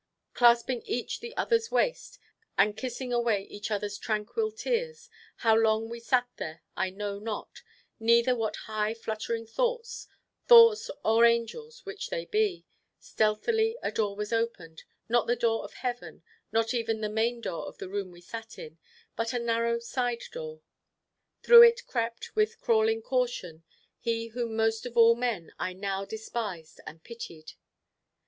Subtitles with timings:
[0.33, 2.17] Clasping each the other's waist,
[2.57, 7.61] and kissing away each other's tranquil tears, how long we sat there I know not,
[7.99, 10.07] neither what high fluttering thoughts,
[10.47, 12.65] thoughts or angels, which be they
[12.97, 17.67] stealthily a door was opened, not the door of heaven, not even the main door
[17.67, 18.79] of the room we sat in,
[19.15, 20.61] but a narrow side door.
[21.43, 23.63] Through it crept, with crawling caution,
[23.99, 27.53] he whom most of all men I now despised and pitied.